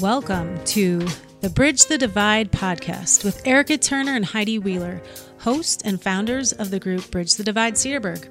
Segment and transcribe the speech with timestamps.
[0.00, 1.06] Welcome to
[1.42, 5.02] the Bridge the Divide podcast with Erica Turner and Heidi Wheeler,
[5.40, 8.26] hosts and founders of the group Bridge the Divide Cedarburg.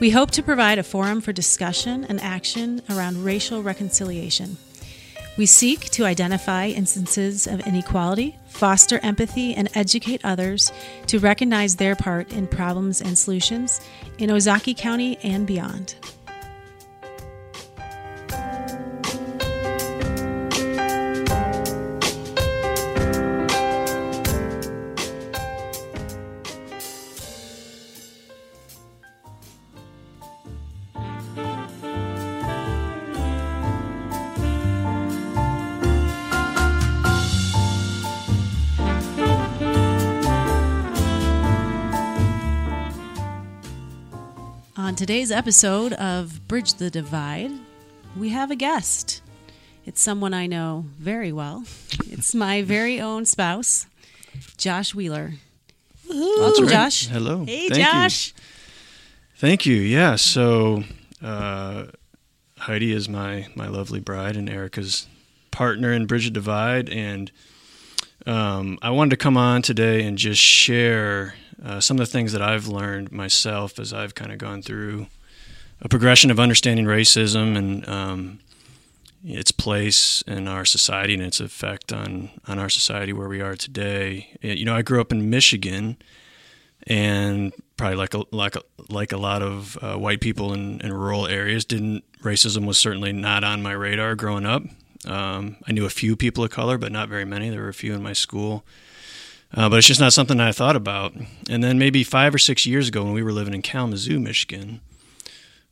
[0.00, 4.58] We hope to provide a forum for discussion and action around racial reconciliation.
[5.36, 10.70] We seek to identify instances of inequality, foster empathy, and educate others
[11.08, 13.80] to recognize their part in problems and solutions
[14.18, 15.96] in Ozaukee County and beyond.
[45.02, 47.50] Today's episode of Bridge the Divide,
[48.16, 49.20] we have a guest.
[49.84, 51.64] It's someone I know very well.
[52.06, 53.88] It's my very own spouse,
[54.56, 55.32] Josh Wheeler.
[56.08, 56.72] Welcome, right.
[56.72, 57.08] Josh.
[57.08, 57.44] Hello.
[57.44, 57.84] Hey, Thank you.
[57.84, 58.32] Josh.
[59.38, 59.74] Thank you.
[59.74, 60.14] Yeah.
[60.14, 60.84] So
[61.20, 61.86] uh,
[62.58, 65.08] Heidi is my my lovely bride and Erica's
[65.50, 67.32] partner in Bridge the Divide, and
[68.24, 72.32] um, I wanted to come on today and just share uh, some of the things
[72.32, 75.06] that I've learned myself as I've kind of gone through
[75.80, 78.40] a progression of understanding racism and um,
[79.24, 83.54] its place in our society and its effect on on our society where we are
[83.54, 84.36] today.
[84.40, 85.96] You know, I grew up in Michigan
[86.86, 90.92] and probably like a like a, like a lot of uh, white people in, in
[90.92, 94.62] rural areas, didn't racism was certainly not on my radar growing up.
[95.04, 97.50] Um, I knew a few people of color, but not very many.
[97.50, 98.64] There were a few in my school,
[99.54, 101.14] uh, but it's just not something I thought about.
[101.48, 104.80] And then maybe five or six years ago, when we were living in Kalamazoo, Michigan,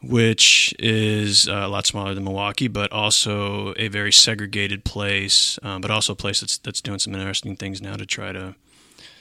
[0.03, 5.81] which is uh, a lot smaller than Milwaukee, but also a very segregated place, um,
[5.81, 8.55] but also a place that's that's doing some interesting things now to try to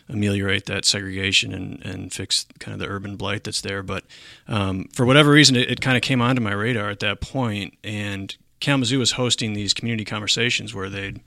[0.09, 3.83] ameliorate that segregation and, and fix kind of the urban blight that's there.
[3.83, 4.05] But
[4.47, 7.77] um, for whatever reason, it, it kind of came onto my radar at that point,
[7.83, 11.19] and Kalamazoo was hosting these community conversations where they'd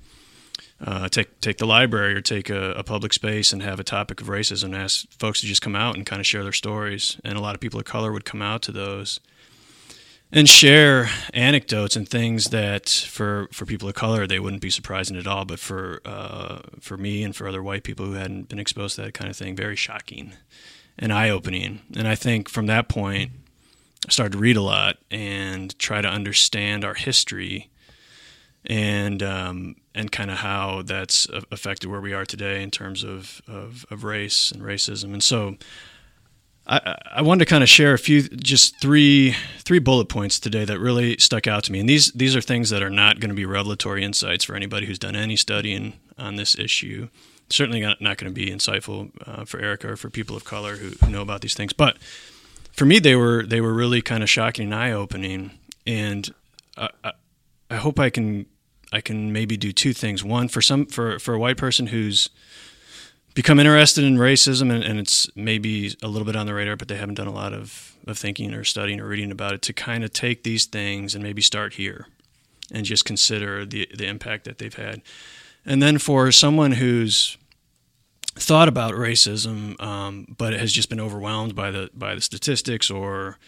[0.84, 4.20] uh, take take the library or take a, a, public space and have a topic
[4.20, 7.20] of racism and ask folks to just come out and kind of share their stories.
[7.24, 9.20] And a lot of people of color would come out to those
[10.32, 15.16] and share anecdotes and things that for for people of color they wouldn't be surprising
[15.16, 18.58] at all, but for uh, for me and for other white people who hadn't been
[18.58, 20.32] exposed to that kind of thing, very shocking
[20.98, 21.80] and eye opening.
[21.96, 23.30] And I think from that point,
[24.08, 27.70] I started to read a lot and try to understand our history
[28.64, 33.42] and um, and kind of how that's affected where we are today in terms of,
[33.46, 35.12] of, of race and racism.
[35.12, 35.56] And so
[36.66, 40.64] I, I wanted to kind of share a few, just three three bullet points today
[40.64, 41.80] that really stuck out to me.
[41.80, 44.86] And these these are things that are not going to be revelatory insights for anybody
[44.86, 47.08] who's done any studying on this issue.
[47.50, 50.90] Certainly not, going to be insightful uh, for Erica or for people of color who,
[51.04, 51.74] who know about these things.
[51.74, 51.98] But
[52.72, 55.50] for me, they were they were really kind of shocking and eye opening.
[55.86, 56.32] And
[56.78, 57.12] I, I,
[57.70, 58.46] I hope I can
[58.92, 60.22] I can maybe do two things.
[60.22, 62.28] One for some for for a white person who's
[63.34, 66.88] become interested in racism and, and, it's maybe a little bit on the radar, but
[66.88, 69.72] they haven't done a lot of, of thinking or studying or reading about it to
[69.72, 72.08] kind of take these things and maybe start here
[72.70, 75.00] and just consider the, the impact that they've had.
[75.64, 77.38] And then for someone who's
[78.34, 83.38] thought about racism, um, but has just been overwhelmed by the by the statistics or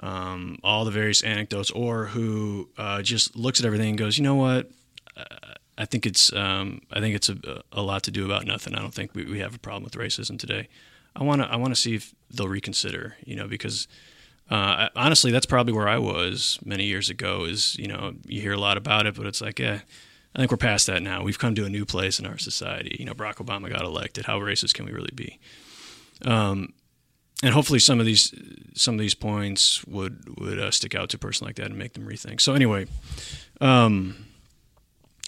[0.00, 4.24] um, all the various anecdotes, or who uh, just looks at everything and goes, you
[4.24, 4.70] know what,
[5.78, 8.74] I think it's um, I think it's a, a, lot to do about nothing.
[8.74, 10.68] I don't think we, we have a problem with racism today.
[11.14, 13.16] I want to I want to see if they'll reconsider.
[13.24, 13.86] You know, because
[14.50, 17.44] uh, honestly, that's probably where I was many years ago.
[17.44, 19.80] Is you know you hear a lot about it, but it's like, yeah,
[20.34, 21.22] I think we're past that now.
[21.22, 22.96] We've come to a new place in our society.
[22.98, 24.24] You know, Barack Obama got elected.
[24.24, 25.38] How racist can we really be?
[26.24, 26.72] Um,
[27.42, 28.32] and hopefully, some of these
[28.74, 31.76] some of these points would would uh, stick out to a person like that and
[31.76, 32.40] make them rethink.
[32.40, 32.86] So anyway.
[33.60, 34.26] Um,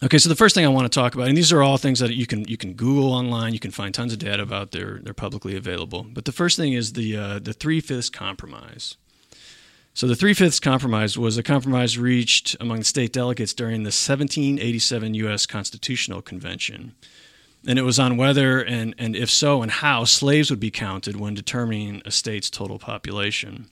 [0.00, 1.98] Okay, so the first thing I want to talk about, and these are all things
[1.98, 3.52] that you can you can Google online.
[3.52, 4.70] You can find tons of data about.
[4.70, 6.06] They're they're publicly available.
[6.08, 8.96] But the first thing is the uh, the three fifths compromise.
[9.94, 13.88] So the three fifths compromise was a compromise reached among the state delegates during the
[13.88, 15.46] 1787 U.S.
[15.46, 16.94] Constitutional Convention,
[17.66, 21.16] and it was on whether and and if so and how slaves would be counted
[21.16, 23.66] when determining a state's total population.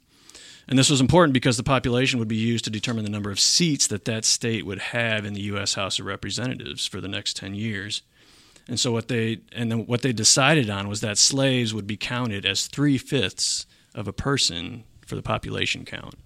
[0.68, 3.38] And this was important because the population would be used to determine the number of
[3.38, 5.74] seats that that state would have in the U.S.
[5.74, 8.02] House of Representatives for the next 10 years.
[8.68, 11.96] And so what they and then what they decided on was that slaves would be
[11.96, 13.64] counted as three fifths
[13.94, 16.16] of a person for the population count.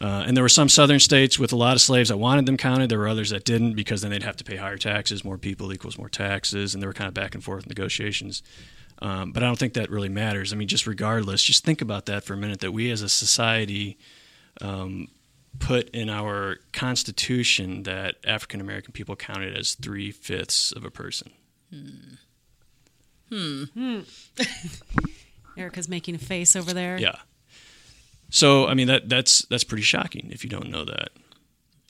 [0.00, 2.56] Uh, and there were some southern states with a lot of slaves that wanted them
[2.56, 2.90] counted.
[2.90, 5.24] There were others that didn't because then they'd have to pay higher taxes.
[5.24, 8.42] More people equals more taxes, and there were kind of back and forth negotiations.
[9.02, 10.52] Um, but I don't think that really matters.
[10.52, 12.60] I mean, just regardless, just think about that for a minute.
[12.60, 13.98] That we as a society
[14.60, 15.08] um,
[15.58, 21.32] put in our constitution that African American people counted as three fifths of a person.
[23.28, 23.64] Hmm.
[23.74, 24.00] Hmm.
[25.58, 26.96] Erica's making a face over there.
[26.96, 27.16] Yeah.
[28.30, 31.08] So I mean that that's that's pretty shocking if you don't know that.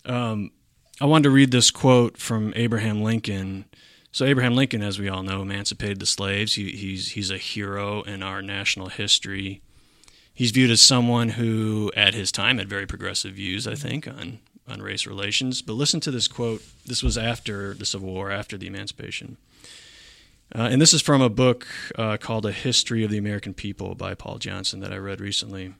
[0.07, 0.51] Um,
[0.99, 3.67] I wanted to read this quote from Abraham Lincoln.
[4.13, 6.55] So Abraham Lincoln, as we all know, emancipated the slaves.
[6.55, 9.63] He, he's he's a hero in our national history.
[10.35, 13.67] He's viewed as someone who, at his time, had very progressive views.
[13.67, 15.63] I think on on race relations.
[15.63, 16.63] But listen to this quote.
[16.85, 19.39] This was after the Civil War, after the emancipation.
[20.55, 21.67] Uh, and this is from a book
[21.97, 25.73] uh, called A History of the American People by Paul Johnson that I read recently.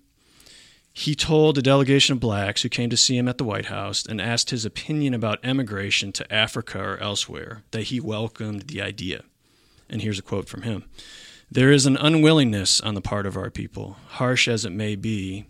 [0.95, 4.05] He told a delegation of blacks who came to see him at the White House
[4.05, 9.25] and asked his opinion about emigration to Africa or elsewhere that he welcomed the idea.
[9.89, 10.85] And here's a quote from him
[11.51, 15.47] There is an unwillingness on the part of our people, harsh as it may be,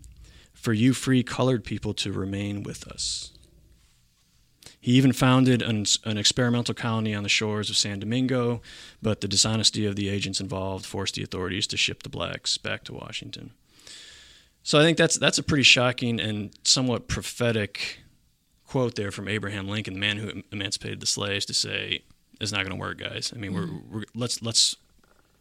[0.52, 3.32] for you free colored people to remain with us.
[4.80, 8.62] He even founded an, an, experimental colony on the shores of San Domingo,
[9.00, 12.82] but the dishonesty of the agents involved forced the authorities to ship the blacks back
[12.84, 13.52] to Washington.
[14.62, 17.98] So I think that's that's a pretty shocking and somewhat prophetic
[18.66, 22.02] quote there from Abraham Lincoln, the man who emancipated the slaves, to say
[22.40, 23.32] it's not going to work, guys.
[23.34, 23.92] I mean, mm-hmm.
[23.92, 24.76] we're, we're, let's let's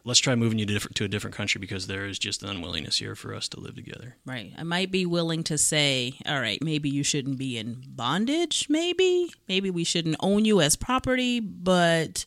[0.04, 2.48] let's try moving you to, different, to a different country because there is just an
[2.50, 4.16] unwillingness here for us to live together.
[4.26, 4.52] Right.
[4.58, 8.66] I might be willing to say, all right, maybe you shouldn't be in bondage.
[8.68, 12.26] Maybe maybe we shouldn't own you as property, but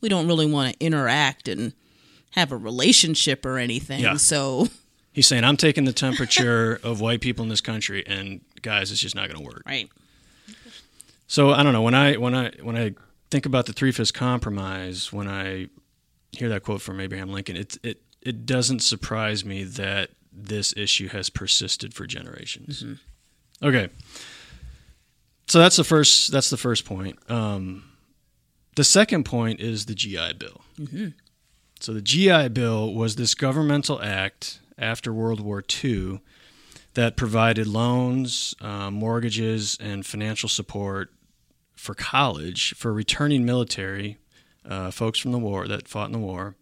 [0.00, 1.72] we don't really want to interact and
[2.30, 4.00] have a relationship or anything.
[4.00, 4.16] Yeah.
[4.16, 4.68] So
[5.16, 9.00] He's saying, I'm taking the temperature of white people in this country, and guys, it's
[9.00, 9.62] just not going to work.
[9.64, 9.88] Right.
[11.26, 12.92] So I don't know when I when I when I
[13.30, 15.68] think about the three fifths compromise, when I
[16.32, 21.08] hear that quote from Abraham Lincoln, it it it doesn't surprise me that this issue
[21.08, 22.82] has persisted for generations.
[22.82, 23.66] Mm-hmm.
[23.66, 23.88] Okay.
[25.46, 26.30] So that's the first.
[26.30, 27.18] That's the first point.
[27.30, 27.84] Um,
[28.76, 30.60] the second point is the GI Bill.
[30.78, 31.08] Mm-hmm.
[31.80, 36.20] So the GI Bill was this governmental act after World War II
[36.94, 41.12] that provided loans, uh, mortgages, and financial support
[41.74, 44.18] for college for returning military
[44.64, 46.56] uh, folks from the war that fought in the war.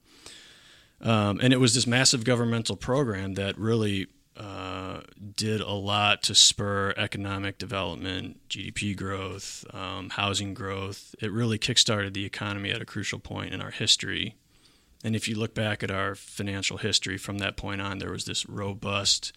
[1.01, 5.01] Um, and it was this massive governmental program that really uh,
[5.37, 11.15] did a lot to spur economic development, GDP growth, um, housing growth.
[11.21, 14.37] It really kickstarted the economy at a crucial point in our history.
[15.05, 18.25] And if you look back at our financial history from that point on, there was
[18.25, 19.33] this robust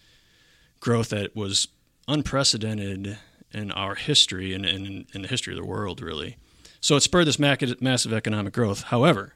[0.80, 1.68] growth that was
[2.08, 3.18] unprecedented
[3.52, 6.36] in our history and in, in, the history of the world, really.
[6.80, 8.84] So it spurred this massive economic growth.
[8.84, 9.34] However,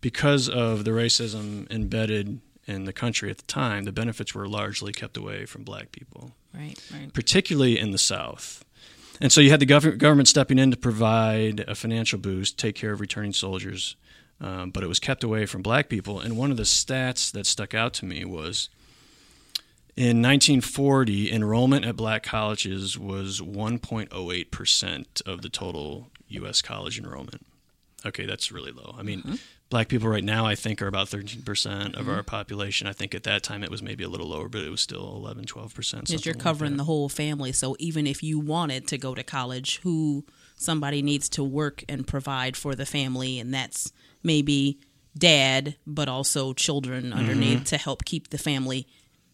[0.00, 4.92] because of the racism embedded in the country at the time, the benefits were largely
[4.92, 6.32] kept away from black people.
[6.54, 7.12] Right, right.
[7.12, 8.64] Particularly in the South.
[9.20, 12.74] And so you had the gov- government stepping in to provide a financial boost, take
[12.74, 13.96] care of returning soldiers,
[14.44, 16.20] um, but it was kept away from black people.
[16.20, 18.68] And one of the stats that stuck out to me was
[19.96, 26.60] in 1940, enrollment at black colleges was 1.08% of the total U.S.
[26.60, 27.46] college enrollment.
[28.04, 28.94] Okay, that's really low.
[28.98, 29.36] I mean, mm-hmm.
[29.70, 32.10] black people right now, I think, are about 13% of mm-hmm.
[32.10, 32.86] our population.
[32.86, 35.16] I think at that time it was maybe a little lower, but it was still
[35.16, 36.00] 11, 12%.
[36.00, 37.52] Because you're covering like the whole family.
[37.52, 42.06] So even if you wanted to go to college, who somebody needs to work and
[42.06, 43.92] provide for the family, and that's
[44.22, 44.78] maybe
[45.16, 47.64] dad, but also children underneath mm-hmm.
[47.64, 48.86] to help keep the family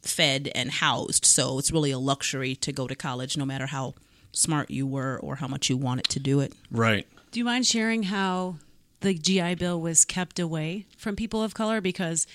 [0.02, 1.24] fed and housed.
[1.24, 3.94] So it's really a luxury to go to college, no matter how
[4.32, 6.52] smart you were or how much you wanted to do it.
[6.70, 7.06] Right.
[7.30, 8.56] Do you mind sharing how
[9.00, 11.80] the GI Bill was kept away from people of color?
[11.80, 12.26] Because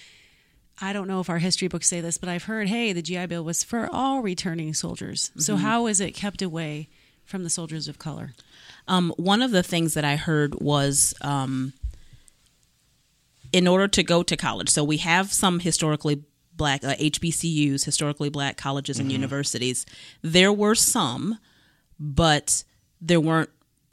[0.81, 3.27] I don't know if our history books say this, but I've heard, hey, the GI
[3.27, 5.29] Bill was for all returning soldiers.
[5.29, 5.39] Mm-hmm.
[5.41, 6.89] So how is it kept away
[7.23, 8.33] from the soldiers of color?
[8.87, 11.73] Um, one of the things that I heard was um,
[13.51, 14.69] in order to go to college.
[14.69, 16.23] So we have some historically
[16.53, 19.15] black uh, HBCUs, historically black colleges and mm-hmm.
[19.15, 19.85] universities.
[20.21, 21.39] There were some,
[21.99, 22.63] but
[23.01, 23.49] there weren't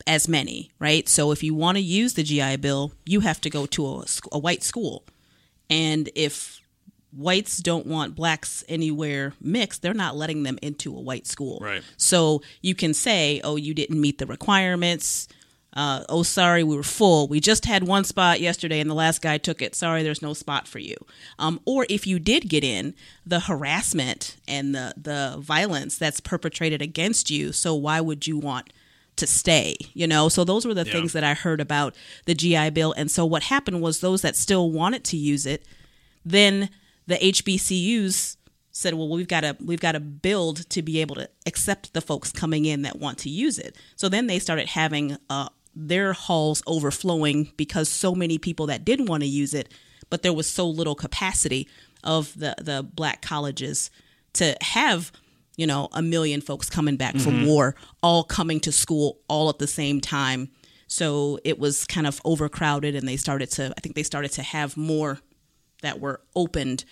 [0.07, 1.09] as many, right?
[1.09, 4.05] So if you want to use the GI Bill, you have to go to a,
[4.33, 5.05] a white school.
[5.71, 6.62] And if
[7.15, 11.59] whites don't want blacks anywhere mixed, they're not letting them into a white school.
[11.61, 11.83] Right.
[11.97, 15.29] So you can say, oh, you didn't meet the requirements
[15.75, 17.27] Uh, oh, sorry, we were full.
[17.29, 19.75] We just had one spot yesterday, and the last guy took it.
[19.75, 20.97] Sorry, there's no spot for you.
[21.39, 26.83] Um, or if you did get in, the harassment and the the violence that's perpetrated
[26.83, 27.53] against you.
[27.53, 28.71] So why would you want
[29.17, 29.77] to stay?
[29.95, 30.29] You know.
[30.29, 30.93] So those were the Yeah.
[30.93, 31.95] things that I heard about
[32.27, 32.93] the GI Bill.
[32.93, 35.65] And so what happened was those that still wanted to use it,
[36.23, 36.69] then
[37.07, 38.37] the HBCUs
[38.71, 42.01] said, "Well, we've got to we've got to build to be able to accept the
[42.01, 46.13] folks coming in that want to use it." So then they started having uh, their
[46.13, 49.73] halls overflowing because so many people that didn't want to use it,
[50.11, 51.69] but there was so little capacity
[52.05, 53.91] of the the black colleges
[54.35, 55.13] to have
[55.57, 59.59] you know a million folks coming back from war all coming to school all at
[59.59, 60.49] the same time
[60.87, 64.43] so it was kind of overcrowded and they started to i think they started to
[64.43, 65.19] have more
[65.83, 66.85] that were opened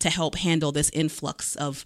[0.00, 1.84] to help handle this influx of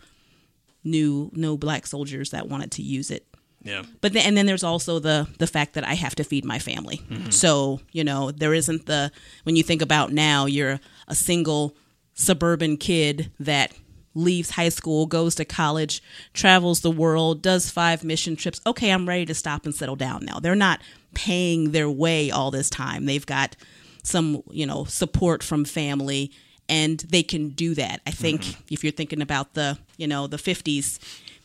[0.84, 3.26] new new black soldiers that wanted to use it
[3.62, 3.82] Yeah.
[4.00, 6.58] but then, and then there's also the the fact that I have to feed my
[6.58, 6.98] family.
[7.10, 7.30] Mm-hmm.
[7.30, 9.10] So you know there isn't the
[9.44, 11.76] when you think about now you're a single
[12.14, 13.72] suburban kid that
[14.14, 16.02] leaves high school, goes to college,
[16.34, 18.60] travels the world, does five mission trips.
[18.66, 20.40] Okay, I'm ready to stop and settle down now.
[20.40, 20.80] They're not
[21.14, 23.06] paying their way all this time.
[23.06, 23.54] They've got
[24.02, 26.32] some you know support from family
[26.70, 28.00] and they can do that.
[28.06, 30.98] I think if you're thinking about the you know the 50s,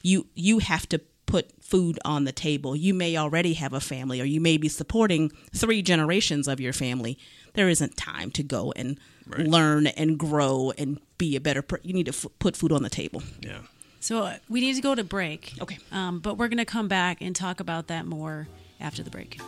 [0.03, 2.75] you you have to put food on the table.
[2.75, 6.71] You may already have a family or you may be supporting three generations of your
[6.71, 7.17] family.
[7.55, 11.93] There isn't time to go and learn and grow and be a better per- you
[11.93, 13.23] need to f- put food on the table.
[13.41, 13.59] Yeah.
[13.99, 15.53] So uh, we need to go to break.
[15.59, 15.79] Okay.
[15.91, 18.47] Um, but we're going to come back and talk about that more
[18.79, 19.39] after the break.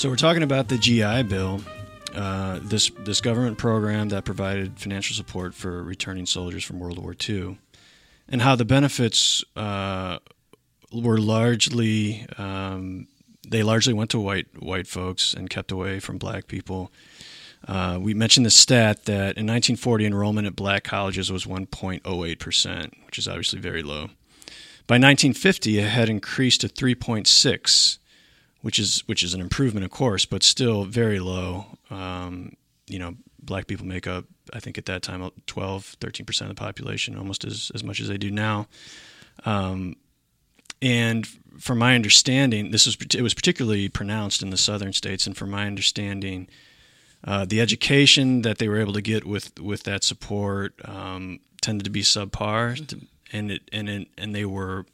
[0.00, 1.60] So we're talking about the GI Bill,
[2.14, 7.14] uh, this this government program that provided financial support for returning soldiers from World War
[7.28, 7.58] II,
[8.26, 10.16] and how the benefits uh,
[10.90, 13.08] were largely um,
[13.46, 16.90] they largely went to white white folks and kept away from black people.
[17.68, 22.94] Uh, we mentioned the stat that in 1940 enrollment at black colleges was 1.08 percent,
[23.04, 24.08] which is obviously very low.
[24.86, 27.98] By 1950, it had increased to 3.6
[28.62, 31.66] which is which is an improvement, of course, but still very low.
[31.90, 36.50] Um, you know, black people make up, I think, at that time, 12, 13 percent
[36.50, 38.66] of the population, almost as as much as they do now.
[39.44, 39.96] Um,
[40.82, 41.26] and
[41.58, 45.50] from my understanding, this was it was particularly pronounced in the southern states, and from
[45.50, 46.48] my understanding.
[47.22, 51.84] Uh, the education that they were able to get with, with that support um, tended
[51.84, 52.98] to be subpar, to,
[53.30, 54.86] and it and it, and they were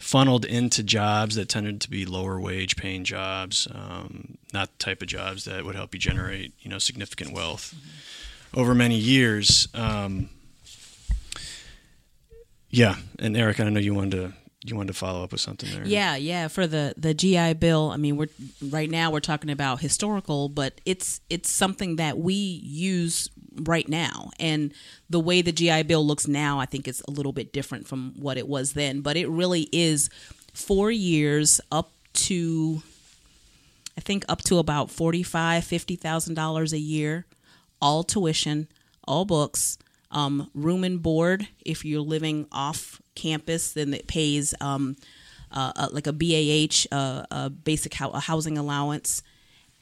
[0.00, 5.02] funneled into jobs that tended to be lower wage paying jobs, um, not the type
[5.02, 7.74] of jobs that would help you generate you know significant wealth
[8.54, 9.68] over many years.
[9.74, 10.30] Um,
[12.70, 14.32] yeah, and Eric, I know you wanted to
[14.64, 15.86] you wanted to follow up with something there.
[15.86, 16.48] Yeah, yeah.
[16.48, 18.28] For the the GI Bill, I mean, we're
[18.62, 24.30] right now we're talking about historical, but it's it's something that we use right now,
[24.38, 24.72] and
[25.08, 28.14] the way the GI Bill looks now, I think is a little bit different from
[28.16, 29.00] what it was then.
[29.00, 30.10] But it really is
[30.54, 32.82] four years up to,
[33.96, 37.26] I think, up to about forty five, fifty thousand dollars a year,
[37.80, 38.68] all tuition,
[39.06, 39.78] all books,
[40.10, 41.48] um, room and board.
[41.64, 44.96] If you're living off campus, then it pays um,
[45.52, 49.22] uh, uh, like a BAH, uh, a basic hou- a housing allowance,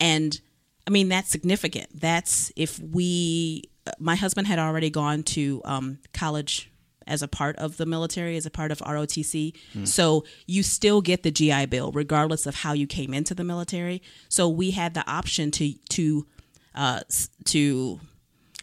[0.01, 0.41] and
[0.89, 1.89] I mean that's significant.
[2.01, 3.65] That's if we.
[3.87, 6.71] uh, My husband had already gone to um, college
[7.07, 9.55] as a part of the military, as a part of ROTC.
[9.87, 14.03] So you still get the GI Bill regardless of how you came into the military.
[14.29, 16.27] So we had the option to to
[16.75, 17.01] uh,
[17.47, 18.01] to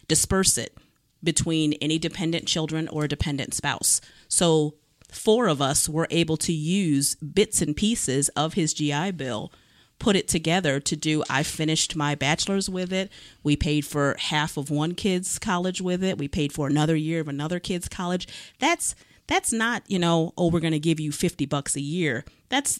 [0.08, 0.76] disperse it
[1.22, 4.00] between any dependent children or a dependent spouse.
[4.28, 4.74] So
[5.10, 9.52] four of us were able to use bits and pieces of his GI Bill,
[9.98, 11.24] put it together to do.
[11.30, 13.10] I finished my bachelor's with it.
[13.42, 16.18] We paid for half of one kid's college with it.
[16.18, 18.28] We paid for another year of another kid's college.
[18.58, 18.94] That's
[19.26, 22.78] that's not you know oh we're going to give you 50 bucks a year that's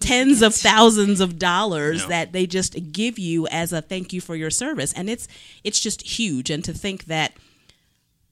[0.00, 2.08] tens of thousands of dollars Yeah.
[2.08, 5.28] that they just give you as a thank you for your service and it's
[5.62, 7.34] it's just huge and to think that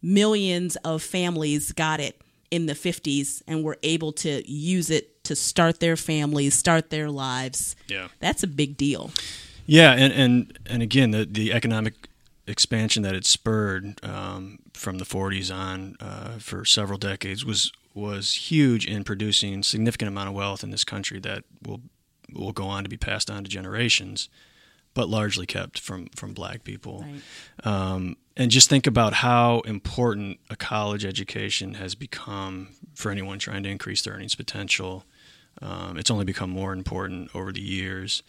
[0.02, 2.20] millions of families got it
[2.50, 7.10] in the 50s and were able to use it to start their families start their
[7.10, 8.08] lives Yeah.
[8.20, 9.10] that's a big deal
[9.66, 11.94] Yeah, and and and again, the the economic
[12.48, 18.34] expansion that it spurred um, from the 40s on uh, for several decades was was
[18.50, 21.80] huge in producing significant amount of wealth in this country that will
[22.34, 24.28] will go on to be passed on to generations,
[24.94, 27.04] but largely kept from from black people.
[27.62, 33.62] Um, and just think about how important a college education has become for anyone trying
[33.62, 35.04] to increase their earnings potential.
[35.62, 38.23] Um, it's only become more important over the years.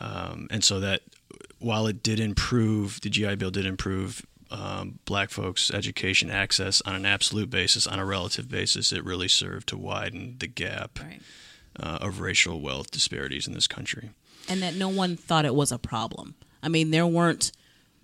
[0.00, 1.02] Um, and so that
[1.58, 6.94] while it did improve, the GI Bill did improve um, black folks' education access on
[6.94, 10.98] an absolute basis, on a relative basis, it really served to widen the gap
[11.80, 14.10] uh, of racial wealth disparities in this country.
[14.48, 16.34] and that no one thought it was a problem.
[16.62, 17.52] I mean, there weren't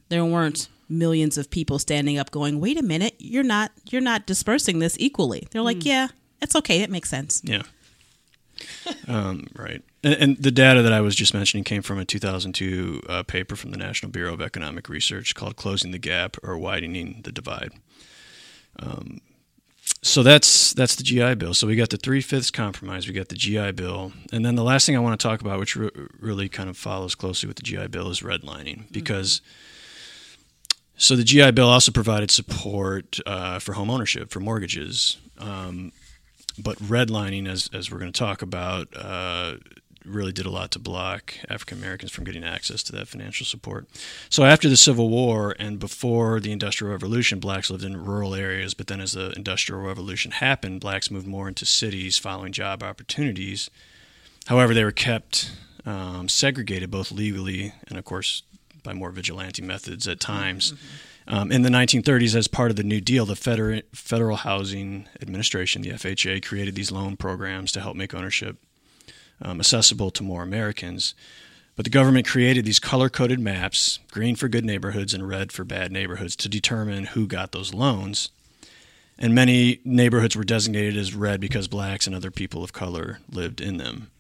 [0.09, 4.27] there weren't millions of people standing up going, "Wait a minute, you're not you're not
[4.27, 6.09] dispersing this equally." They're like, "Yeah,
[6.41, 6.81] it's okay.
[6.81, 7.63] It makes sense." Yeah.
[9.09, 9.83] um, right.
[10.03, 13.57] And, and the data that I was just mentioning came from a 2002 uh, paper
[13.57, 17.73] from the National Bureau of Economic Research called Closing the Gap or Widening the Divide.
[18.81, 19.21] Um,
[20.03, 21.55] so that's that's the GI Bill.
[21.55, 24.63] So we got the three fifths compromise, we got the GI Bill, and then the
[24.63, 27.57] last thing I want to talk about, which re- really kind of follows closely with
[27.57, 29.41] the GI Bill, is redlining because.
[31.01, 35.93] So the GI Bill also provided support uh, for home ownership for mortgages, um,
[36.63, 39.57] but redlining, as as we're going to talk about, uh,
[40.05, 43.87] really did a lot to block African Americans from getting access to that financial support.
[44.31, 48.75] So after the Civil War and before the Industrial Revolution, blacks lived in rural areas.
[48.75, 53.71] But then, as the Industrial Revolution happened, blacks moved more into cities following job opportunities.
[54.47, 55.53] However, they were kept
[55.85, 58.43] um, segregated both legally and, of course,
[58.83, 60.73] by more vigilante methods at times.
[61.31, 65.83] Um, in the 1930s, as part of the New Deal, the Feder- Federal Housing Administration,
[65.83, 68.57] the FHA, created these loan programs to help make ownership
[69.43, 71.15] um, accessible to more Americans.
[71.77, 75.65] But the government created these color coded maps green for good neighborhoods and red for
[75.65, 78.31] bad neighborhoods to determine who got those loans.
[79.19, 83.61] And many neighborhoods were designated as red because blacks and other people of color lived
[83.61, 84.11] in them.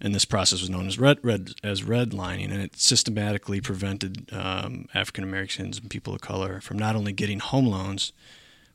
[0.00, 4.86] And this process was known as red, red as redlining, and it systematically prevented um,
[4.94, 8.12] African Americans and people of color from not only getting home loans,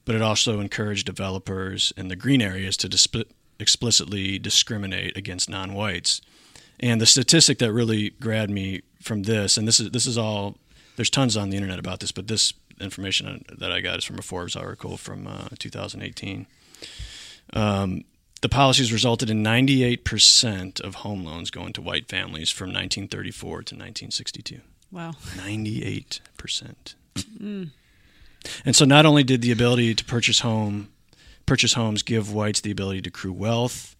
[0.05, 3.25] but it also encouraged developers in the green areas to
[3.59, 6.21] explicitly discriminate against non-whites.
[6.79, 10.57] And the statistic that really grabbed me from this, and this is this is all
[10.95, 14.17] there's tons on the internet about this, but this information that I got is from
[14.17, 16.47] a Forbes article from uh, 2018.
[17.53, 18.03] Um,
[18.41, 23.75] the policies resulted in 98% of home loans going to white families from 1934 to
[23.75, 24.61] 1962.
[24.91, 25.11] Wow.
[25.35, 26.95] 98%.
[28.65, 30.89] And so not only did the ability to purchase home
[31.45, 33.95] purchase homes give whites the ability to accrue wealth,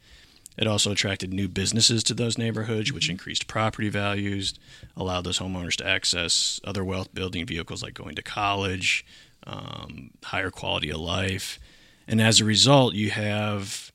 [0.57, 4.53] it also attracted new businesses to those neighborhoods, which increased property values,
[4.95, 9.05] allowed those homeowners to access other wealth building vehicles like going to college,
[9.47, 11.59] um, higher quality of life.
[12.07, 13.91] And as a result, you have,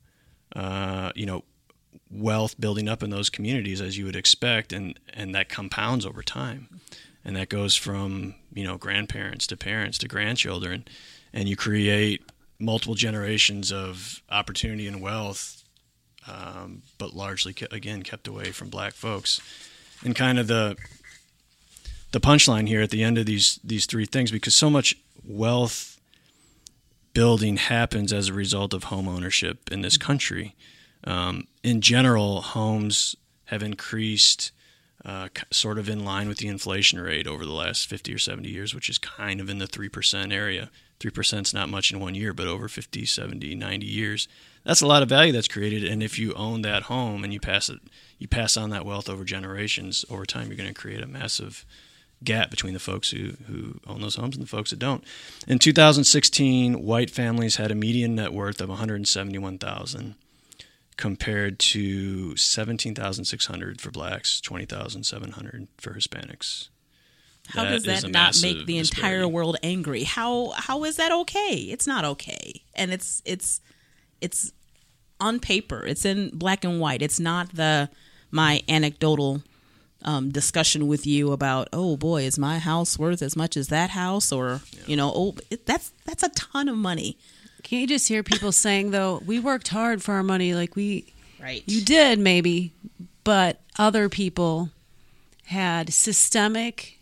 [0.55, 1.43] uh, you know,
[2.09, 6.23] wealth building up in those communities as you would expect, and, and that compounds over
[6.23, 6.81] time.
[7.25, 10.85] And that goes from, you know, grandparents to parents to grandchildren.
[11.33, 12.23] And you create
[12.59, 15.57] multiple generations of opportunity and wealth
[16.27, 19.41] um, but largely again kept away from black folks.
[20.03, 20.75] And kind of the
[22.11, 25.96] the punchline here at the end of these these three things, because so much wealth
[27.17, 30.55] building happens as a result of home ownership in this country.
[31.03, 34.51] Um, in general, homes have increased
[35.03, 38.47] uh, sort of in line with the inflation rate over the last 50 or 70
[38.47, 40.69] years, which is kind of in the 3% area.
[40.99, 44.27] 3% is not much in one year, but over 50, 70, 90 years,
[44.63, 45.83] that's a lot of value that's created.
[45.83, 47.79] And if you own that home and you pass it,
[48.19, 51.65] you pass on that wealth over generations, over time, you're going to create a massive
[52.23, 55.03] gap between the folks who, who own those homes and the folks that don't.
[55.47, 60.15] In 2016, white families had a median net worth of 171,000
[60.97, 66.69] compared to 17,600 for blacks, 20,700 for Hispanics.
[67.49, 70.03] How That does that not make the entire world angry?
[70.03, 71.55] How how is that okay?
[71.55, 72.61] It's not okay.
[72.75, 73.61] And it's it's
[74.19, 74.51] it's
[75.21, 75.85] on paper.
[75.85, 77.01] It's in black and white.
[77.01, 77.89] It's not the
[78.31, 79.43] my anecdotal
[80.07, 83.89] um, discussion with you about oh boy is my house worth as much as that
[83.89, 84.79] house or yeah.
[84.87, 87.17] you know oh it, that's that's a ton of money.
[87.61, 91.13] Can't you just hear people saying though we worked hard for our money like we
[91.41, 92.71] right you did maybe
[93.25, 94.69] but other people
[95.47, 96.99] had systemic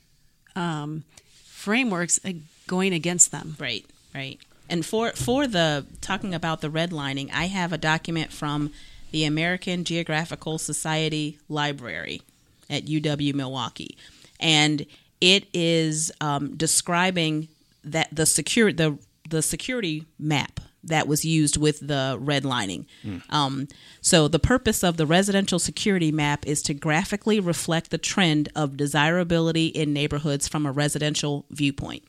[0.56, 1.04] um,
[1.44, 2.20] frameworks
[2.66, 3.56] going against them.
[3.60, 4.40] Right, right.
[4.68, 8.72] And for for the talking about the redlining, I have a document from
[9.12, 12.22] the American Geographical Society Library
[12.70, 13.98] at UW Milwaukee,
[14.40, 14.86] and
[15.22, 17.48] it is um, describing
[17.84, 18.98] that the secure the
[19.30, 22.86] the security map that was used with the redlining.
[23.04, 23.22] Mm.
[23.34, 23.68] Um,
[24.02, 28.78] so, the purpose of the residential security map is to graphically reflect the trend of
[28.78, 32.04] desirability in neighborhoods from a residential viewpoint.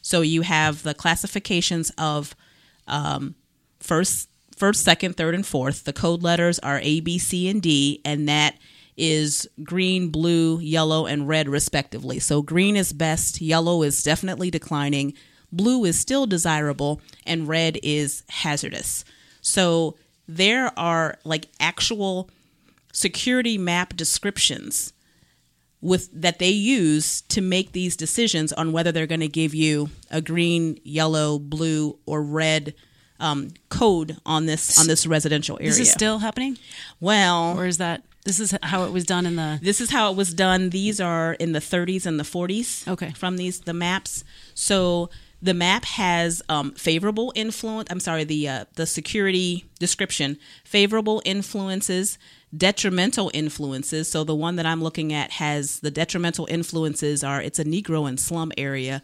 [0.00, 2.34] So, you have the classifications of
[2.88, 3.34] um,
[3.78, 5.84] first, first, second, third, and fourth.
[5.84, 8.56] The code letters are A, B, C, and D, and that
[8.96, 12.18] is green, blue, yellow, and red, respectively.
[12.18, 15.14] So, green is best, yellow is definitely declining
[15.54, 19.04] blue is still desirable, and red is hazardous.
[19.40, 22.30] So there are like actual
[22.92, 24.92] security map descriptions
[25.80, 29.90] with that they use to make these decisions on whether they're going to give you
[30.10, 32.74] a green, yellow, blue, or red
[33.20, 35.70] um, code on this on this residential area.
[35.70, 36.58] Is this still happening?
[37.00, 40.10] Well, or is that this is how it was done in the This is how
[40.10, 40.70] it was done.
[40.70, 42.88] These are in the 30s and the 40s.
[42.88, 43.12] Okay.
[43.12, 44.24] From these the maps.
[44.54, 45.10] So
[45.42, 47.88] the map has um, favorable influence.
[47.90, 52.18] I'm sorry, the uh, the security description favorable influences,
[52.56, 54.10] detrimental influences.
[54.10, 58.08] So the one that I'm looking at has the detrimental influences are it's a Negro
[58.08, 59.02] and slum area.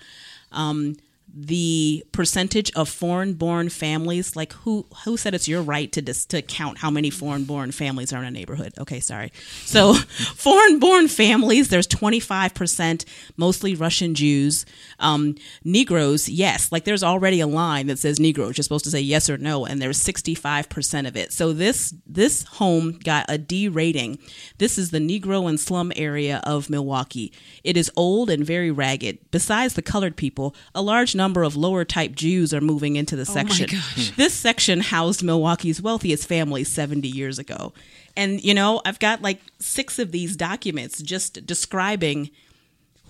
[0.51, 0.97] Um,
[1.35, 6.43] the percentage of foreign-born families like who who said it's your right to dis, to
[6.43, 8.73] count how many foreign-born families are in a neighborhood?
[8.79, 9.33] Okay sorry.
[9.65, 9.95] So
[10.35, 13.05] foreign-born families there's 25%
[13.37, 14.67] mostly russian jews.
[14.99, 16.73] Um, negroes yes.
[16.73, 19.67] Like there's already a line that says negroes you're supposed to say yes or no
[19.67, 21.33] and there's 65% of it.
[21.33, 24.19] So this this home got a d rating
[24.59, 27.33] this is the negro and slum area of milwaukee.
[27.63, 29.19] It is old and very ragged.
[29.31, 33.27] Besides the colored people a large number of lower type Jews are moving into the
[33.27, 33.69] section.
[33.71, 37.75] Oh this section housed Milwaukee's wealthiest families 70 years ago.
[38.17, 42.31] And, you know, I've got like six of these documents just describing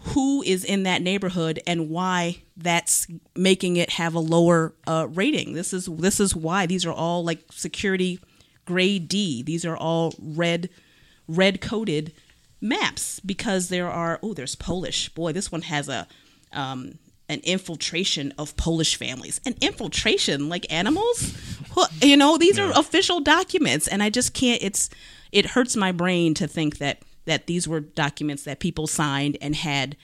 [0.02, 5.52] who is in that neighborhood and why that's making it have a lower uh, rating.
[5.52, 8.18] This is this is why these are all like security
[8.64, 9.42] grade D.
[9.42, 10.68] These are all red
[11.28, 12.12] red coded
[12.60, 15.10] maps because there are oh there's Polish.
[15.10, 16.08] Boy, this one has a
[16.52, 16.98] um,
[17.30, 19.40] an infiltration of Polish families.
[19.46, 21.34] An infiltration like animals?
[22.02, 22.68] you know, these yeah.
[22.68, 24.90] are official documents and I just can't it's
[25.32, 29.54] it hurts my brain to think that that these were documents that people signed and
[29.54, 29.96] had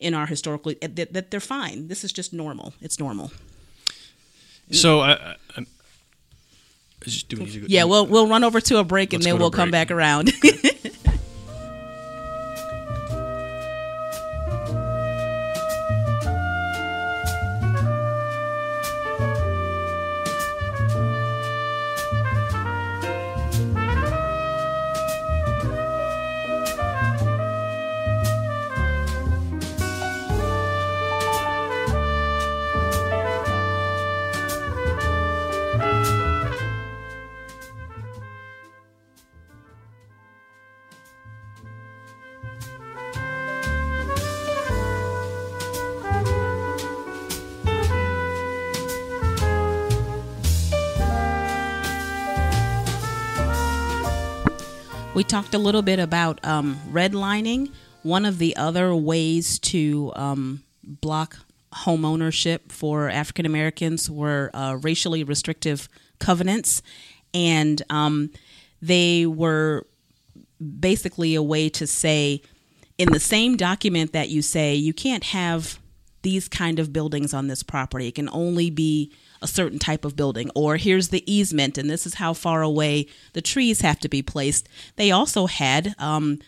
[0.00, 1.86] in our historical eh, that, that they're fine.
[1.86, 2.74] This is just normal.
[2.80, 3.30] It's normal.
[4.72, 5.64] So I, I
[7.68, 10.32] yeah, we'll we'll run over to a break and then we'll come back around.
[55.14, 57.70] We talked a little bit about um, redlining.
[58.02, 61.36] One of the other ways to um, block
[61.70, 65.86] home ownership for African Americans were uh, racially restrictive
[66.18, 66.80] covenants,
[67.34, 68.30] and um,
[68.80, 69.86] they were
[70.80, 72.40] basically a way to say,
[72.96, 75.78] in the same document that you say, you can't have
[76.22, 78.08] these kind of buildings on this property.
[78.08, 82.06] It can only be a certain type of building, or here's the easement, and this
[82.06, 84.68] is how far away the trees have to be placed.
[84.96, 86.38] They also had um,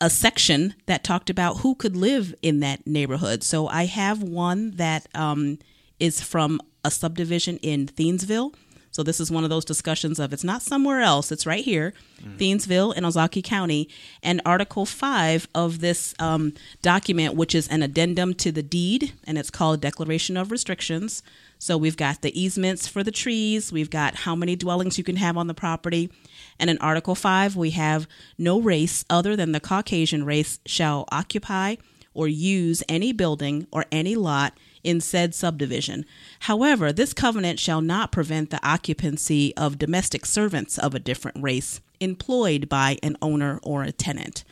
[0.00, 3.42] a section that talked about who could live in that neighborhood.
[3.42, 5.58] So I have one that um,
[6.00, 8.54] is from a subdivision in Thiensville.
[8.98, 11.94] So this is one of those discussions of it's not somewhere else; it's right here,
[12.36, 13.88] Thiensville in Ozaukee County.
[14.24, 19.38] And Article Five of this um, document, which is an addendum to the deed, and
[19.38, 21.22] it's called Declaration of Restrictions.
[21.60, 25.14] So we've got the easements for the trees, we've got how many dwellings you can
[25.14, 26.10] have on the property.
[26.58, 31.76] And in Article 5, we have no race other than the Caucasian race shall occupy
[32.14, 36.04] or use any building or any lot in said subdivision.
[36.40, 41.80] However, this covenant shall not prevent the occupancy of domestic servants of a different race
[42.00, 44.44] employed by an owner or a tenant.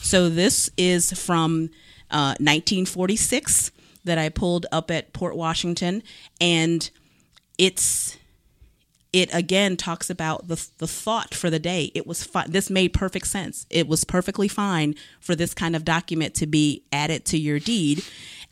[0.00, 1.70] So this is from
[2.10, 3.72] uh, 1946
[4.04, 6.02] that I pulled up at Port Washington,
[6.40, 6.88] and
[7.58, 8.16] it's
[9.12, 11.90] it again talks about the the thought for the day.
[11.94, 13.66] It was fi- this made perfect sense.
[13.68, 18.04] It was perfectly fine for this kind of document to be added to your deed,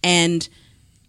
[0.02, 0.48] and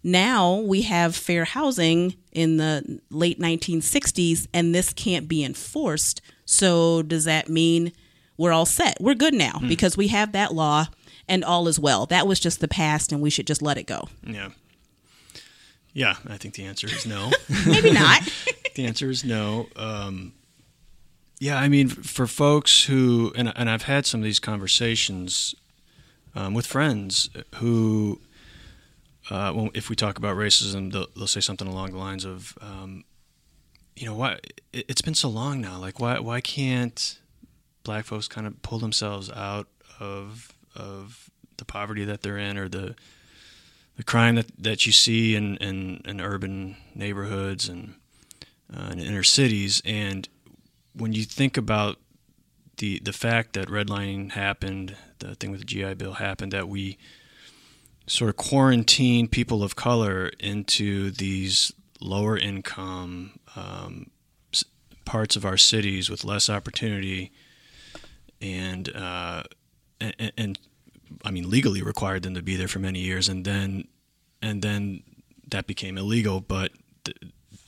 [0.06, 6.20] now we have fair housing in the late 1960s, and this can't be enforced.
[6.44, 7.92] So does that mean
[8.36, 8.98] we're all set?
[9.00, 10.86] We're good now because we have that law
[11.28, 12.06] and all is well.
[12.06, 14.08] That was just the past, and we should just let it go.
[14.22, 14.50] Yeah.
[15.92, 17.32] Yeah, I think the answer is no.
[17.66, 18.22] Maybe not.
[18.74, 19.66] the answer is no.
[19.74, 20.34] Um,
[21.40, 25.54] yeah, I mean, for folks who, and, and I've had some of these conversations
[26.34, 28.20] um, with friends who,
[29.30, 33.04] uh, if we talk about racism, they'll, they'll say something along the lines of, um,
[33.96, 34.38] you know, why
[34.72, 35.78] it, it's been so long now.
[35.78, 37.18] Like, why why can't
[37.82, 42.68] black folks kind of pull themselves out of of the poverty that they're in or
[42.68, 42.94] the
[43.96, 47.94] the crime that, that you see in, in, in urban neighborhoods and
[48.74, 49.80] uh, in inner cities.
[49.84, 50.28] And
[50.94, 51.96] when you think about
[52.76, 56.98] the the fact that redlining happened, the thing with the GI Bill happened, that we
[58.06, 64.10] sort of quarantine people of color into these lower income um,
[65.04, 67.32] parts of our cities with less opportunity
[68.40, 69.42] and, uh,
[70.00, 70.58] and and
[71.24, 73.28] I mean legally required them to be there for many years.
[73.28, 73.88] And then
[74.42, 75.02] and then
[75.48, 76.40] that became illegal.
[76.40, 76.72] But
[77.04, 77.16] th-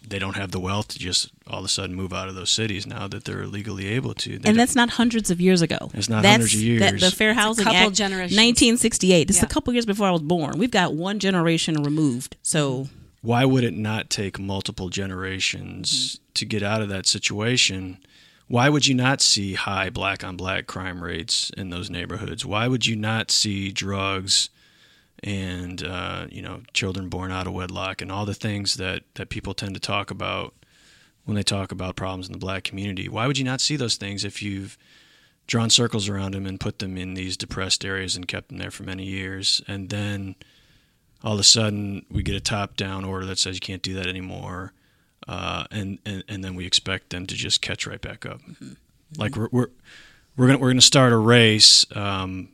[0.09, 2.51] they don't have the wealth to just all of a sudden move out of those
[2.51, 5.91] cities now that they're legally able to They and that's not hundreds of years ago.
[5.95, 6.81] It's not that's, hundreds of years.
[6.81, 8.37] That, the Fair Housing couple Act, generations.
[8.37, 9.31] 1968.
[9.31, 9.45] It's Yeah.
[9.45, 10.59] a couple years before I was born.
[10.59, 12.37] We've got one generation removed.
[12.43, 12.89] So
[13.23, 16.23] why would it not take multiple generations mm-hmm.
[16.35, 17.99] to get out of that situation?
[18.47, 22.47] Why would you not see high black on black crime rates in those neighborhoods?
[22.47, 24.49] Why would you not see drugs
[25.23, 29.29] and uh, you know children born out of wedlock and all the things that, that
[29.29, 30.55] people tend to talk about
[31.25, 33.09] when they talk about problems in the black community?
[33.09, 34.79] Why would you not see those things if you've
[35.47, 38.71] drawn circles around them and put them in these depressed areas and kept them there
[38.71, 39.63] for many years?
[39.69, 40.37] And then
[41.23, 43.95] all of a sudden we get a top down order that says you can't do
[43.95, 44.73] that anymore
[45.29, 48.41] uh, and, and and then we expect them to just catch right back up.
[49.17, 49.69] Like we're we're
[50.37, 52.49] we're gonna we're gonna start a race um,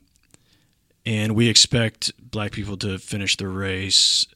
[1.06, 4.26] and we expect black people to finish the race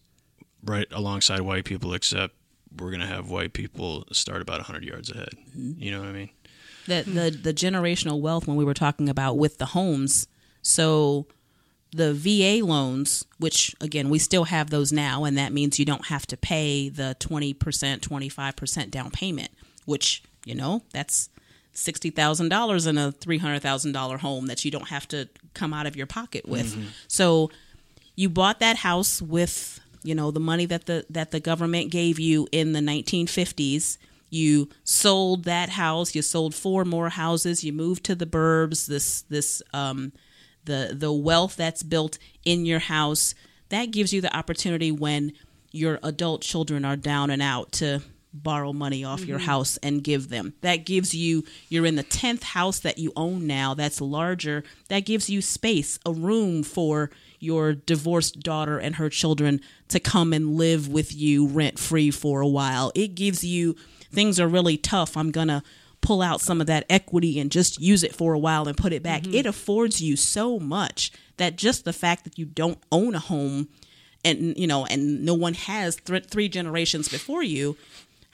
[0.65, 2.35] right alongside white people except
[2.79, 5.31] we're gonna have white people start about 100 yards ahead.
[5.57, 5.83] Mm-hmm.
[5.83, 6.31] You know what i mean?
[6.87, 10.27] The, the the generational wealth when we were talking about with the homes.
[10.63, 11.27] So
[11.93, 16.07] the VA loans, which again we still have those now, and that means you don't
[16.07, 19.51] have to pay the twenty percent, twenty five percent down payment,
[19.85, 21.29] which you know that's
[21.79, 25.29] sixty thousand dollars in a three hundred thousand dollar home that you don't have to
[25.55, 26.77] come out of your pocket with.
[27.09, 27.51] So
[28.17, 32.19] you bought that house with you know the money that the that the government gave
[32.19, 33.99] you in the 1950s
[34.31, 39.23] you sold that house you sold four more houses you moved to the burbs this
[39.23, 40.13] this um
[40.69, 43.35] the the wealth that's built in your house.
[43.71, 45.33] That gives you the opportunity when
[45.73, 48.01] your adult children are down and out to
[48.43, 49.47] borrow money off your mm-hmm.
[49.47, 50.55] house and give them.
[50.61, 55.01] That gives you you're in the 10th house that you own now that's larger that
[55.01, 60.57] gives you space a room for your divorced daughter and her children to come and
[60.57, 62.93] live with you rent free for a while.
[62.95, 63.77] It gives you
[64.13, 65.17] things are really tough.
[65.17, 65.63] I'm gonna
[66.01, 68.93] pull out some of that equity and just use it for a while and put
[68.93, 69.23] it back.
[69.23, 69.35] Mm-hmm.
[69.35, 73.69] It affords you so much that just the fact that you don't own a home
[74.25, 77.77] and you know and no one has th- three generations before you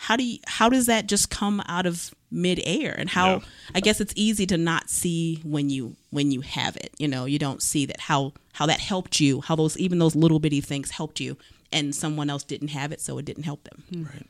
[0.06, 2.92] how do you how does that just come out of midair?
[3.00, 3.40] And how Yeah.
[3.76, 7.24] i guess it's easy to not see when you when you have it you know
[7.32, 10.60] you don't see that how how that helped you how those even those little bitty
[10.60, 11.36] things helped you
[11.72, 14.06] and someone else didn't have it so it didn't help them.
[14.12, 14.26] Right.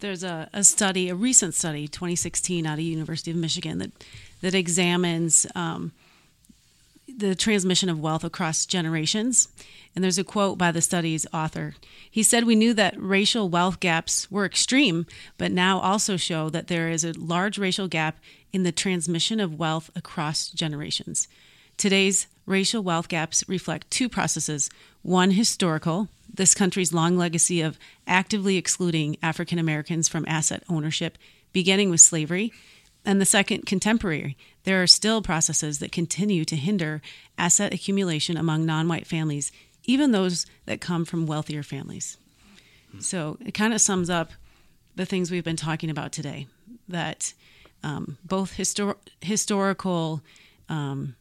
[0.00, 3.90] There's a, a study, a recent study, 2016, out of University of Michigan, that
[4.42, 5.90] that examines, um,
[7.18, 9.48] the transmission of wealth across generations.
[9.94, 11.74] And there's a quote by the study's author.
[12.08, 16.68] He said, We knew that racial wealth gaps were extreme, but now also show that
[16.68, 18.18] there is a large racial gap
[18.52, 21.28] in the transmission of wealth across generations.
[21.76, 24.70] Today's racial wealth gaps reflect two processes
[25.02, 31.18] one, historical, this country's long legacy of actively excluding African Americans from asset ownership,
[31.52, 32.52] beginning with slavery,
[33.08, 34.36] and the second, contemporary.
[34.64, 37.00] There are still processes that continue to hinder
[37.38, 39.50] asset accumulation among non white families,
[39.84, 42.18] even those that come from wealthier families.
[43.00, 44.32] So it kind of sums up
[44.94, 46.48] the things we've been talking about today
[46.86, 47.32] that
[47.82, 50.20] um, both histor- historical
[50.68, 51.16] um,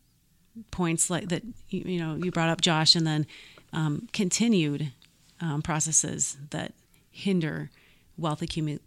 [0.71, 3.27] points like that you, you, know you brought up josh and then
[3.71, 4.91] um, continued
[5.39, 6.73] um, processes that
[7.11, 7.69] hinder
[8.17, 8.79] wealth accumu-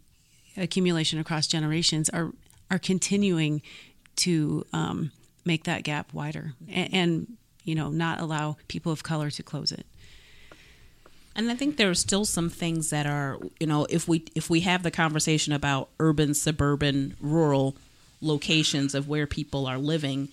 [0.57, 2.33] accumulation across generations are
[2.71, 3.61] are continuing
[4.15, 5.11] to um,
[5.45, 9.71] make that gap wider and, and you know not allow people of color to close
[9.71, 9.85] it.
[11.35, 14.49] And I think there are still some things that are, you know, if we if
[14.49, 17.75] we have the conversation about urban, suburban, rural
[18.21, 20.29] locations of where people are living,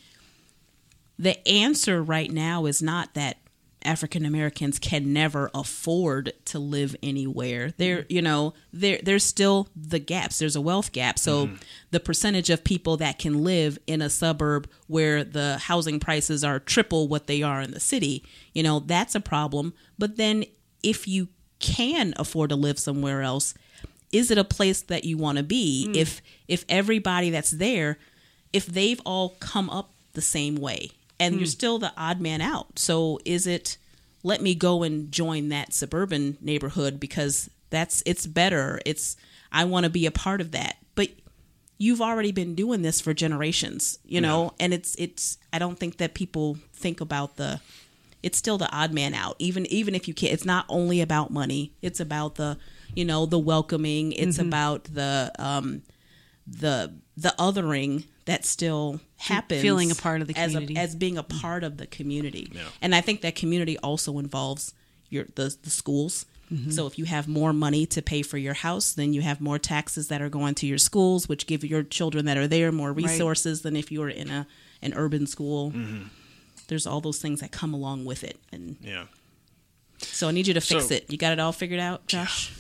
[1.19, 3.39] the answer right now is not that
[3.85, 7.73] African Americans can never afford to live anywhere.
[7.77, 10.39] There, you know, there there's still the gaps.
[10.39, 11.19] There's a wealth gap.
[11.19, 11.57] So mm-hmm.
[11.91, 16.59] the percentage of people that can live in a suburb where the housing prices are
[16.59, 19.75] triple what they are in the city, you know, that's a problem.
[19.99, 20.45] But then
[20.83, 21.29] if you
[21.61, 23.55] can afford to live somewhere else,
[24.13, 25.89] is it a place that you want to be?
[25.89, 25.97] Mm.
[25.97, 27.99] If if everybody that's there,
[28.53, 31.39] if they've all come up the same way and mm.
[31.39, 32.79] you're still the odd man out.
[32.79, 33.79] So is it
[34.23, 38.81] let me go and join that suburban neighborhood because that's it's better.
[38.85, 39.17] It's
[39.53, 40.77] I want to be a part of that.
[40.95, 41.11] But
[41.79, 44.65] you've already been doing this for generations, you know, yeah.
[44.65, 47.61] and it's it's I don't think that people think about the
[48.23, 49.37] it's still the odd man out.
[49.39, 51.73] Even even if you can't, it's not only about money.
[51.83, 52.59] It's about the
[52.95, 54.13] you know the welcoming.
[54.13, 54.49] It's mm-hmm.
[54.49, 55.83] about the um,
[56.49, 59.63] the the othering that still happens.
[59.63, 62.51] Feeling a part of the community as, a, as being a part of the community.
[62.53, 62.63] Yeah.
[62.81, 64.75] And I think that community also involves
[65.09, 66.27] your the the schools.
[66.53, 66.71] Mm-hmm.
[66.71, 69.59] So if you have more money to pay for your house, then you have more
[69.59, 72.91] taxes that are going to your schools, which give your children that are there more
[72.91, 73.65] resources right.
[73.65, 74.47] than if you were in a
[74.81, 75.73] an urban school.
[75.73, 76.05] Mm-hmm
[76.69, 78.39] there's all those things that come along with it.
[78.53, 79.07] And yeah.
[80.01, 81.11] So I need you to fix so, it.
[81.11, 82.55] You got it all figured out, Josh?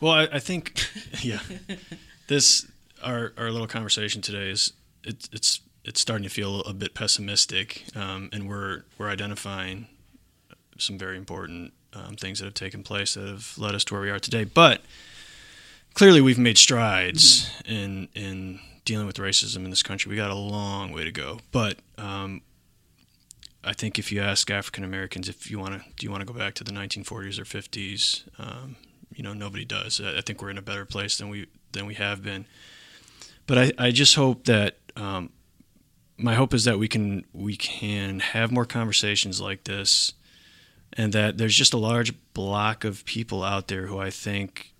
[0.00, 0.86] Well, I, I think,
[1.22, 1.40] yeah,
[2.28, 2.66] this
[3.06, 4.72] our our little conversation today is
[5.04, 9.86] it's it's it's starting to feel a bit pessimistic, um, and we're we're identifying
[10.78, 14.02] some very important um, things that have taken place that have led us to where
[14.02, 14.44] we are today.
[14.44, 14.82] But
[15.94, 17.72] clearly, we've made strides mm-hmm.
[17.72, 20.10] in in dealing with racism in this country.
[20.10, 22.42] We got a long way to go, but um,
[23.62, 26.32] I think if you ask African Americans if you want to, do you want to
[26.32, 28.24] go back to the 1940s or 50s?
[28.38, 28.76] Um,
[29.14, 30.00] you know, nobody does.
[30.00, 32.46] I think we're in a better place than we than we have been.
[33.46, 35.30] But I, I just hope that um,
[36.16, 40.12] my hope is that we can we can have more conversations like this,
[40.92, 44.72] and that there's just a large block of people out there who I think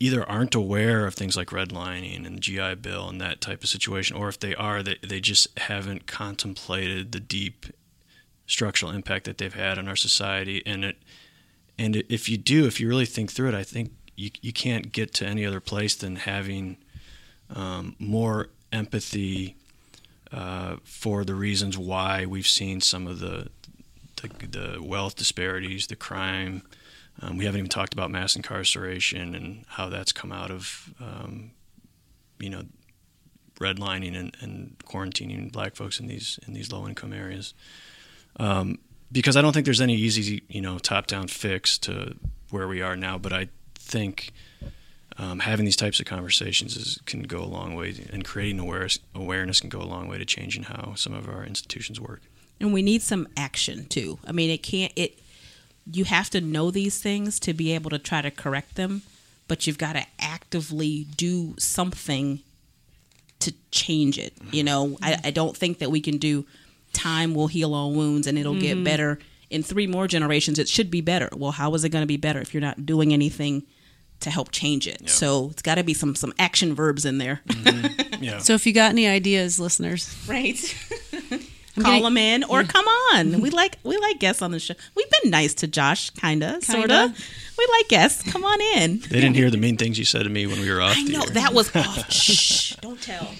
[0.00, 3.68] either aren't aware of things like redlining and the GI Bill and that type of
[3.68, 7.66] situation, or if they are, they, they just haven't contemplated the deep
[8.46, 10.62] structural impact that they've had on our society.
[10.66, 10.96] And it,
[11.78, 14.92] and if you do, if you really think through it, I think you, you can't
[14.92, 16.76] get to any other place than having
[17.50, 19.56] um, more empathy
[20.32, 23.48] uh, for the reasons why we've seen some of the,
[24.20, 26.62] the, the wealth disparities, the crime,
[27.20, 31.52] um, we haven't even talked about mass incarceration and how that's come out of, um,
[32.40, 32.64] you know,
[33.60, 37.54] redlining and, and, quarantining black folks in these in these low income areas.
[38.40, 38.78] Um,
[39.12, 42.16] because I don't think there's any easy, you know, top down fix to
[42.50, 43.16] where we are now.
[43.16, 44.32] But I think
[45.18, 48.98] um, having these types of conversations is, can go a long way, and creating awareness
[49.14, 52.22] awareness can go a long way to changing how some of our institutions work.
[52.60, 54.18] And we need some action too.
[54.26, 55.18] I mean, it can't it
[55.90, 59.02] you have to know these things to be able to try to correct them,
[59.48, 62.40] but you've got to actively do something
[63.40, 64.32] to change it.
[64.50, 66.46] You know, I, I don't think that we can do
[66.92, 68.62] time will heal all wounds and it'll mm-hmm.
[68.62, 69.18] get better.
[69.50, 71.28] In three more generations, it should be better.
[71.36, 73.64] Well, how is it going to be better if you're not doing anything
[74.20, 75.08] to help change it?
[75.08, 77.40] So it's got to be some some action verbs in there.
[77.48, 78.22] Mm-hmm.
[78.24, 78.38] Yeah.
[78.38, 80.58] so if you got any ideas, listeners, right?
[81.82, 83.40] call them in or come on.
[83.40, 84.74] We like we like guests on the show.
[84.94, 87.12] We've been nice to Josh, kinda, sorta.
[87.58, 88.30] We like guests.
[88.30, 88.98] Come on in.
[89.00, 90.94] They didn't hear the mean things you said to me when we were off.
[90.96, 91.30] I know air.
[91.30, 92.10] that was off.
[92.12, 93.34] Shh, don't tell.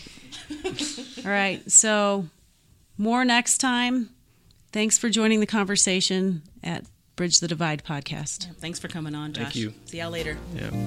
[1.24, 2.26] All right, so
[2.98, 4.10] more next time.
[4.72, 6.84] Thanks for joining the conversation at
[7.16, 8.46] Bridge the Divide podcast.
[8.46, 9.44] Yeah, thanks for coming on, Josh.
[9.44, 9.72] Thank you.
[9.86, 10.36] See y'all later.
[10.54, 10.86] Yeah.